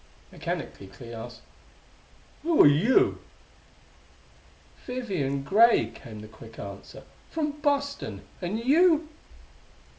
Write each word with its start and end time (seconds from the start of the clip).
Mechanically 0.31 0.87
Clee 0.87 1.13
asked: 1.13 1.41
"Who 2.41 2.63
are 2.63 2.67
you?" 2.67 3.19
"Vivian 4.87 5.43
Gray," 5.43 5.91
came 5.91 6.21
the 6.21 6.27
quick 6.27 6.57
answer; 6.57 7.03
"from 7.29 7.51
Boston. 7.61 8.21
And 8.41 8.57
you?" 8.59 9.07